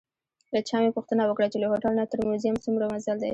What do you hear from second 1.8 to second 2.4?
نه تر